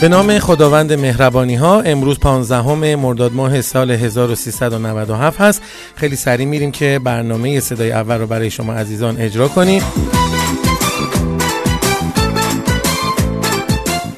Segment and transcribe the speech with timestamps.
[0.00, 5.62] به نام خداوند مهربانی ها امروز 15 مرداد ماه سال 1397 هست.
[5.94, 9.82] خیلی سریع میریم که برنامه صدای اول رو برای شما عزیزان اجرا کنیم.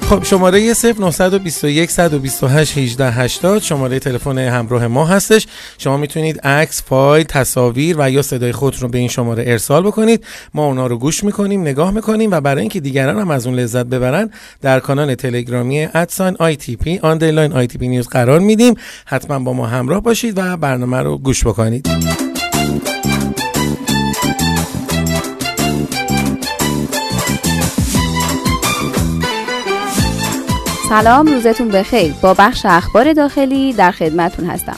[0.09, 5.47] خب شماره 0921 128 18 80 شماره تلفن همراه ما هستش.
[5.79, 10.25] شما می‌تونید عکس، فایل، تصاویر و یا صدای خود رو به این شماره ارسال بکنید.
[10.55, 13.87] ما اونا رو گوش می‌کنیم نگاه می‌کنیم و برای اینکه دیگران هم از اون لذت
[13.87, 14.31] ببرن
[14.61, 18.75] در کانال تلگرامی at sign P underline P News قرار میدیم.
[19.07, 22.28] حتما با ما همراه باشید و برنامه رو گوش بکنید.
[30.89, 32.15] سلام روزتون بخیر.
[32.23, 34.77] با بخش اخبار داخلی در خدمتون هستم.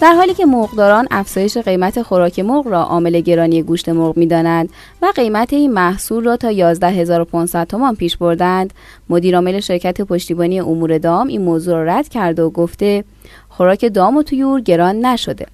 [0.00, 4.70] در حالی که مرغداران افزایش قیمت خوراک مرغ را عامل گرانی گوشت مرغ می‌دانند
[5.02, 8.74] و قیمت این محصول را تا 11500 تومان پیش بردند
[9.08, 13.04] مدیرعامل شرکت پشتیبانی امور دام این موضوع را رد کرده و گفته
[13.48, 15.46] خوراک دام و تویور گران نشده.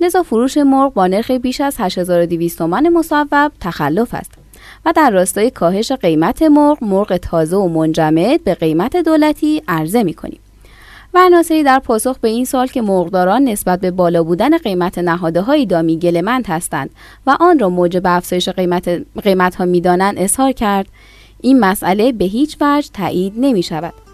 [0.00, 3.28] لذا فروش مرغ با نرخ بیش از 8200 تومان مصوب
[3.60, 4.45] تخلف است.
[4.86, 10.14] و در راستای کاهش قیمت مرغ مرغ تازه و منجمد به قیمت دولتی عرضه می
[10.14, 10.38] کنیم.
[11.14, 15.40] و ناصری در پاسخ به این سال که مرغداران نسبت به بالا بودن قیمت نهاده
[15.40, 16.90] های دامی گلمند هستند
[17.26, 18.88] و آن را موجب افزایش قیمت,
[19.22, 20.86] قیمت ها می دانند اظهار کرد
[21.40, 24.05] این مسئله به هیچ وجه تایید نمی شود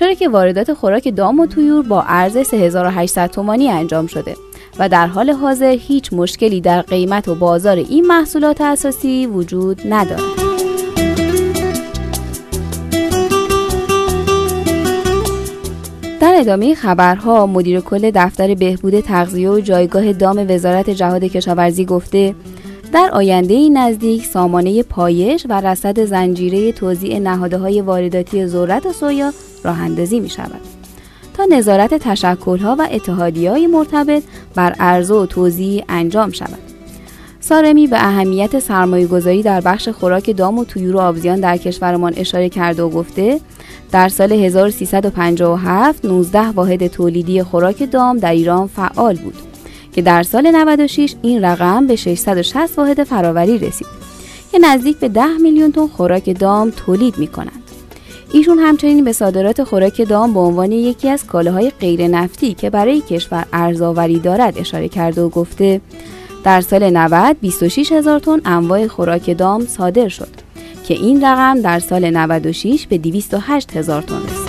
[0.00, 4.36] چرا که واردات خوراک دام و تویور با ارز 3800 تومانی انجام شده
[4.78, 10.20] و در حال حاضر هیچ مشکلی در قیمت و بازار این محصولات اساسی وجود ندارد.
[16.20, 22.34] در ادامه خبرها مدیر کل دفتر بهبود تغذیه و جایگاه دام وزارت جهاد کشاورزی گفته
[22.92, 29.32] در آینده نزدیک سامانه پایش و رصد زنجیره توزیع نهاده های وارداتی ذرت و سویا
[29.64, 30.60] راه اندازی می شود.
[31.34, 32.88] تا نظارت تشکلها و
[33.48, 34.22] های مرتبط
[34.54, 36.58] بر عرضه و توزیع انجام شود.
[37.40, 42.12] سارمی به اهمیت سرمایه گذاری در بخش خوراک دام و تویور و آبزیان در کشورمان
[42.16, 43.40] اشاره کرده و گفته
[43.92, 49.34] در سال 1357 19 واحد تولیدی خوراک دام در ایران فعال بود
[49.92, 53.86] که در سال 96 این رقم به 660 واحد فراوری رسید
[54.52, 57.59] که نزدیک به 10 میلیون تن خوراک دام تولید می کنند.
[58.32, 63.00] ایشون همچنین به صادرات خوراک دام به عنوان یکی از کالاهای غیر نفتی که برای
[63.00, 65.80] کشور ارزآوری دارد اشاره کرده و گفته
[66.44, 70.50] در سال 90 26 هزار تن انواع خوراک دام صادر شد
[70.84, 74.39] که این رقم در سال 96 به 208 هزار تن رسید.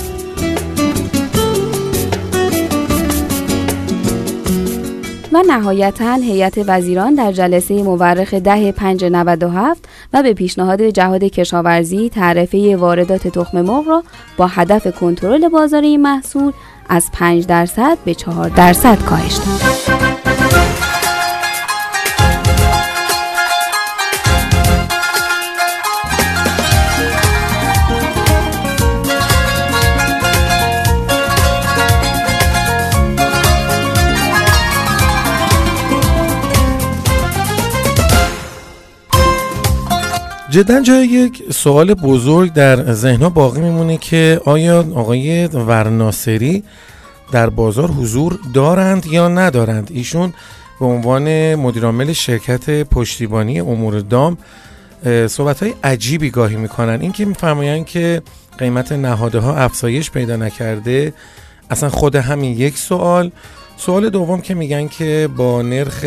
[5.34, 12.76] و نهایتا هیئت وزیران در جلسه مورخ ده 597 و به پیشنهاد جهاد کشاورزی تعرفه
[12.76, 14.04] واردات تخم مرغ را
[14.38, 16.54] با هدف کنترل بازار این محصول
[16.90, 19.81] از 5 درصد به 4 درصد کاهش داد.
[40.52, 46.64] جدا جای یک سوال بزرگ در ذهنها باقی میمونه که آیا آقای ورناصری
[47.32, 50.34] در بازار حضور دارند یا ندارند؟ ایشون
[50.80, 54.38] به عنوان مدیرعامل شرکت پشتیبانی امور دام
[55.28, 57.02] صحبت های عجیبی گاهی می‌کنن.
[57.02, 58.22] این که میفرمایند که
[58.58, 61.14] قیمت نهاده ها افزایش پیدا نکرده
[61.70, 63.32] اصلا خود همین یک سوال.
[63.78, 66.06] سوال دوم که میگن که با نرخ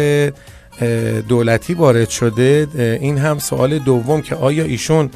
[1.29, 2.69] دولتی وارد شده
[3.01, 5.11] این هم سوال دوم که آیا ایشون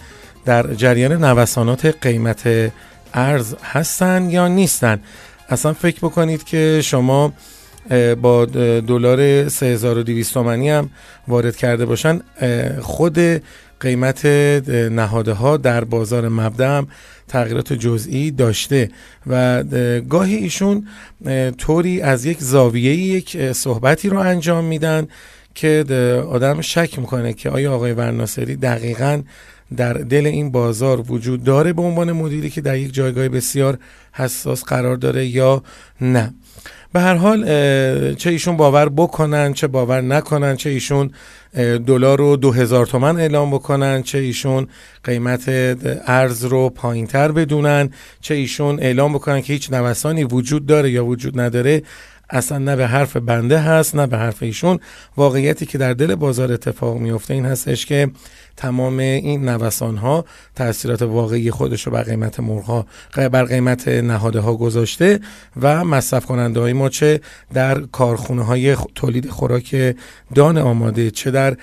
[0.45, 2.73] در جریان نوسانات قیمت
[3.15, 5.01] ارز هستن یا نیستن؟
[5.49, 7.33] اصلا فکر بکنید که شما
[8.22, 8.45] با
[8.87, 10.91] دلار 3200 تومانی هم
[11.28, 12.21] وارد کرده باشن
[12.81, 13.19] خود
[13.81, 14.27] قیمت
[14.91, 16.87] نهاده ها در بازار مبدا
[17.28, 18.91] تغییرات جزئی داشته
[19.27, 19.65] و
[20.09, 20.89] گاهی ایشون
[21.59, 25.09] طوری از یک زاویه یک صحبتی رو انجام میدن
[25.54, 25.84] که
[26.30, 29.22] آدم شک می‌کنه که آیا آقای ورناصری دقیقا
[29.77, 33.78] در دل این بازار وجود داره به عنوان مدیری که در یک جایگاه بسیار
[34.12, 35.62] حساس قرار داره یا
[36.00, 36.34] نه.
[36.92, 37.45] به هر حال
[38.15, 41.10] چه ایشون باور بکنن چه باور نکنن چه ایشون
[41.86, 44.66] دلار رو دو هزار تومن اعلام بکنن چه ایشون
[45.04, 45.48] قیمت
[46.06, 47.91] ارز رو پایین تر بدونن
[48.21, 51.83] چه ایشون اعلام بکنن که هیچ نوسانی وجود داره یا وجود نداره.
[52.30, 54.78] اصلا نه به حرف بنده هست نه به حرف ایشون.
[55.16, 58.10] واقعیتی که در دل بازار اتفاق میفته این هستش که
[58.57, 64.54] تمام این نوسان ها تاثیرات واقعی خودش رو بر قیمت مرغ بر قیمت نهاده ها
[64.54, 65.21] گذاشته
[65.60, 67.21] و مصرف کننده های ما چه
[67.54, 69.97] در کارخونه های تولید خوراک
[70.34, 71.57] دان آماده چه در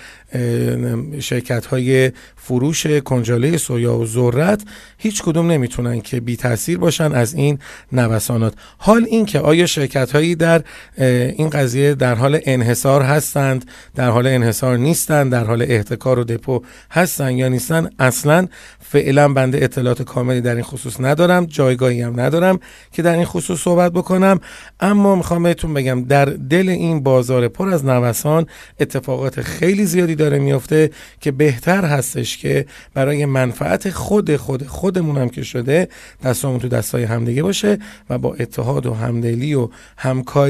[1.20, 4.62] شرکت های فروش کنجاله سویا و ذرت.
[4.98, 7.58] هیچ کدوم نمی‌تونن که بی تاثیر باشن از این
[7.92, 8.54] نوسانات.
[8.78, 10.55] حال این که آیا شرکت هایی در
[10.98, 13.64] این قضیه در حال انحصار هستند
[13.94, 18.48] در حال انحصار نیستند در حال احتکار و دپو هستن یا نیستن اصلا
[18.80, 22.58] فعلا بنده اطلاعات کاملی در این خصوص ندارم جایگاهی هم ندارم
[22.92, 24.40] که در این خصوص صحبت بکنم.
[24.80, 28.46] اما می‌خوام بهتون بگم در دل این بازار پر از نوسان
[28.80, 35.28] اتفاقات خیلی زیادی داره میفته که بهتر هستش که برای منفعت خود خود خودمون هم
[35.28, 35.88] که شده
[36.24, 37.78] دستمون تو دستای همدیگه باشه
[38.10, 40.45] و با اتحاد و همدلی و همکاری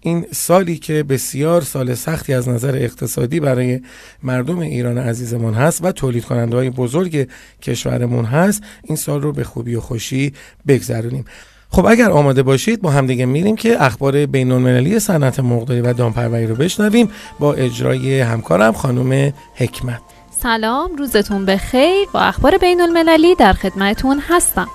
[0.00, 3.80] این سالی که بسیار سال سختی از نظر اقتصادی برای
[4.22, 7.28] مردم ایران عزیزمون هست و تولید کننده های بزرگ
[7.62, 10.32] کشورمون هست این سال رو به خوبی و خوشی
[10.68, 11.24] بگذرونیم.
[11.70, 16.46] خب اگر آماده باشید با همدیگه میریم که اخبار بین المللی صنعت مرغداری و دامپروری
[16.46, 17.08] رو بشنویم
[17.38, 20.15] با اجرای همکارم خانم حکمت.
[20.42, 22.08] سلام روزتون بخیر.
[22.12, 24.68] با اخبار بین المللی در خدمتون هستم.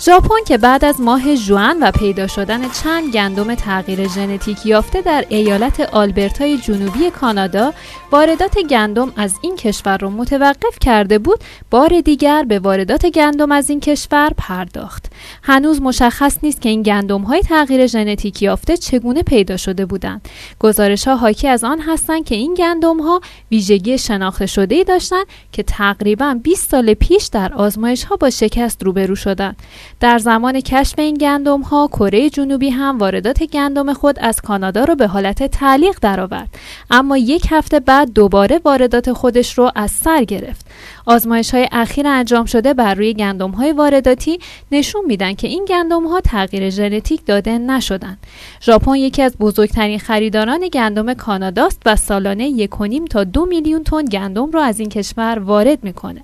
[0.00, 5.24] ژاپن که بعد از ماه جوان و پیدا شدن چند گندم تغییر ژنتیک یافته در
[5.28, 7.72] ایالت آلبرتای جنوبی کانادا
[8.12, 13.70] واردات گندم از این کشور را متوقف کرده بود بار دیگر به واردات گندم از
[13.70, 15.06] این کشور پرداخت.
[15.42, 20.28] هنوز مشخص نیست که این گندم های تغییر ژنتیک یافته چگونه پیدا شده بودند.
[20.60, 23.20] گزارش ها حاکی از آن هستند که این گندم ها
[23.50, 28.82] ویژگی شناخته شده ای داشتند که تقریبا 20 سال پیش در آزمایش ها با شکست
[28.82, 29.56] روبرو شدند
[30.00, 34.94] در زمان کشف این گندم ها کره جنوبی هم واردات گندم خود از کانادا را
[34.94, 36.48] به حالت تعلیق درآورد.
[36.90, 40.66] اما یک هفته بعد دوباره واردات خودش رو از سر گرفت.
[41.06, 44.38] آزمایش های اخیر انجام شده بر روی گندم های وارداتی
[44.72, 48.18] نشون میدن که این گندم ها تغییر ژنتیک داده نشدن.
[48.62, 54.50] ژاپن یکی از بزرگترین خریداران گندم کاناداست و سالانه 1.5 تا دو میلیون تن گندم
[54.50, 56.22] را از این کشور وارد می‌کنه.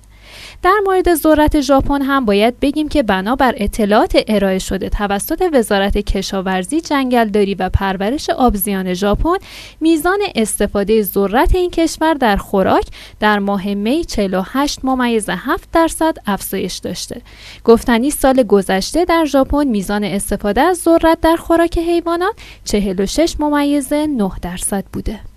[0.63, 6.81] در مورد ذرت ژاپن هم باید بگیم که بنابر اطلاعات ارائه شده توسط وزارت کشاورزی
[6.81, 9.37] جنگلداری و پرورش آبزیان ژاپن
[9.81, 12.85] میزان استفاده ذرت این کشور در خوراک
[13.19, 17.21] در ماه می 48 ممیز 7 درصد افزایش داشته.
[17.63, 22.35] گفتنی سال گذشته در ژاپن میزان استفاده از ذرت در خوراک حیوانات
[22.65, 25.32] 46 ممیز 9 درصد بوده.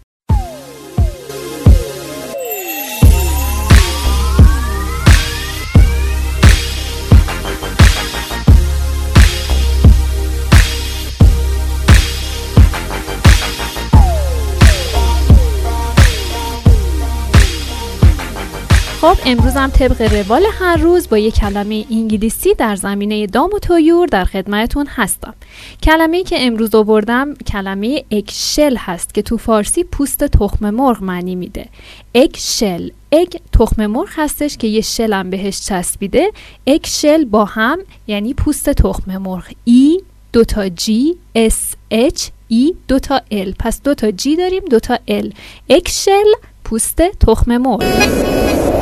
[19.29, 24.07] امروز هم طبق روال هر روز با یک کلمه انگلیسی در زمینه دام و طیور
[24.07, 25.35] در خدمتون هستم.
[25.83, 31.67] کلمه که امروز آوردم کلمه eggshell هست که تو فارسی پوست تخم مرغ معنی میده.
[32.15, 32.91] eggshell.
[33.13, 36.33] egg تخم مرغ هستش که یه shell هم بهش چسبیده.
[36.67, 39.45] eggshell با هم یعنی پوست تخم مرغ.
[39.65, 40.01] E
[40.33, 45.33] دوتا G S H E دوتا L پس دوتا G داریم دوتا L
[45.71, 46.33] eggshell
[46.65, 48.76] پوست تخم مرغ.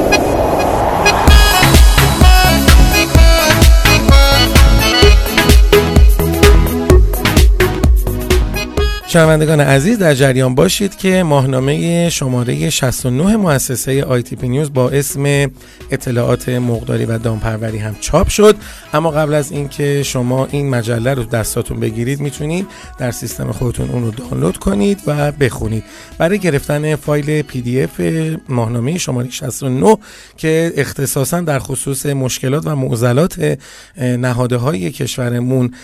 [9.14, 15.50] شنوندگان عزیز در جریان باشید که ماهنامه شماره 69 مؤسسه ITP News با اسم
[15.90, 18.56] اطلاعات مرغداری و دامپروری هم چاپ شد.
[18.94, 22.66] اما قبل از اینکه شما این مجله رو دستاتون بگیرید می‌تونید
[22.98, 25.84] در سیستم خودتون اون رو دانلود کنید و بخونید.
[26.18, 28.00] برای گرفتن فایل PDF
[28.48, 29.96] ماهنامه شماره 69
[30.36, 33.58] که اختصاصا در خصوص مشکلات و معضلات
[33.98, 35.74] نهاده های کشورمون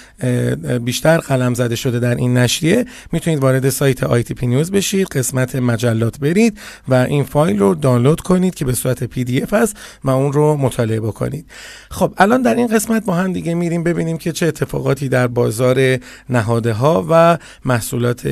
[0.85, 6.19] بیشتر قلم زده شده در این نشریه می‌تونید وارد سایت ITP News بشید قسمت مجلات
[6.19, 10.57] برید و این فایل رو دانلود کنید که به صورت PDF است و اون رو
[10.57, 11.47] مطالعه بکنید.
[11.90, 15.99] خب الان در این قسمت با هم دیگه میریم ببینیم که چه اتفاقاتی در بازار
[16.30, 18.28] نهاده ها و محصولات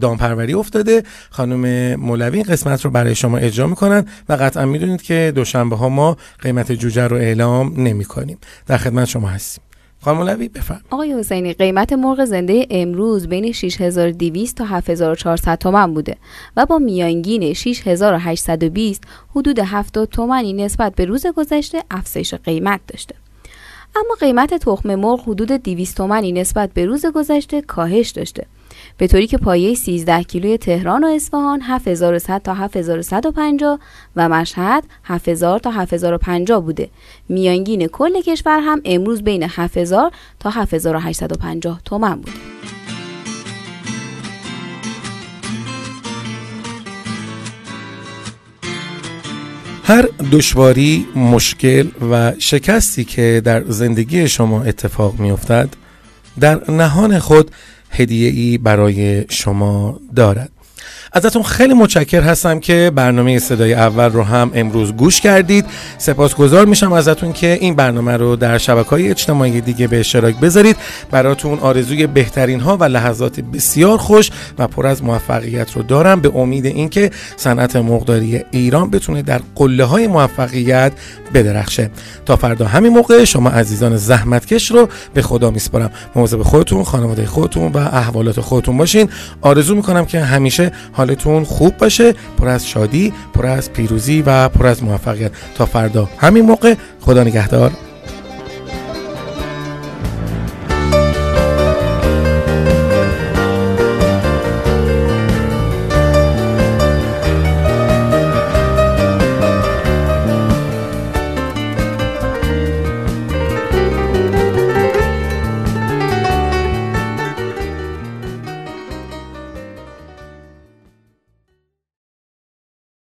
[0.00, 1.02] دامپروری افتاده.
[1.30, 6.16] خانم مولوی قسمت رو برای شما اجرا می‌کنن و قطعا می‌دونید که دوشنبه ها ما
[6.38, 9.62] قیمت جوجه رو اعلام نمی کنیم در خدمت شما هستیم.
[10.00, 16.16] خانم بفرم آقای حسینی قیمت مرغ زنده امروز بین 6200 تا 7400 تومن بوده
[16.56, 19.04] و با میانگین 6820
[19.36, 23.14] حدود 70 تومنی نسبت به روز گذشته افزایش قیمت داشته.
[23.96, 28.46] اما قیمت تخم مرغ حدود 200 تومنی نسبت به روز گذشته کاهش داشته.
[28.98, 33.78] به طوری که پایه 13 کیلوی تهران و اصفهان 7100 تا 7150
[34.16, 36.88] و مشهد 7000 تا 7050 بوده.
[37.28, 42.32] میانگین کل کشور هم امروز بین 7000 تا 7850 تومن بوده.
[49.88, 55.68] هر دشواری، مشکل و شکستی که در زندگی شما اتفاق می افتد
[56.40, 57.50] در نهان خود
[57.90, 60.50] هدیه ای برای شما دارد.
[61.12, 65.66] ازتون خیلی متشکر هستم که برنامه صدای اول رو هم امروز گوش کردید.
[65.98, 70.76] سپاسگزار میشم ازتون که این برنامه رو در شبکه های اجتماعی دیگه به اشتراک بذارید.
[71.10, 76.32] براتون آرزوی بهترین ها و لحظات بسیار خوش و پر از موفقیت رو دارم به
[76.34, 80.92] امید اینکه صنعت مقداری ایران بتونه در قله های موفقیت
[81.34, 81.90] بدرخشه.
[82.26, 85.90] تا فردا همین موقع شما عزیزان زحمتکش رو به خدا میسپارم.
[86.14, 89.08] مواظب خودتون خانواده خودتون و احوالات خودتون باشین.
[89.40, 94.66] آرزو می‌کنم که همیشه حالتون خوب باشه پر از شادی پر از پیروزی و پر
[94.66, 95.32] از موفقیت.
[95.54, 97.72] تا فردا همین موقع خدا نگهدار.